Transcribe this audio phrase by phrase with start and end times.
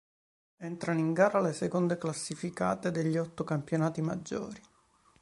[0.57, 4.59] Entrano in gara le seconde classificate degli otto campionati maggiori.